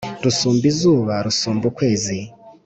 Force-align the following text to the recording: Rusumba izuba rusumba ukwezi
Rusumba 0.23 0.65
izuba 0.71 1.13
rusumba 1.25 1.63
ukwezi 1.71 2.17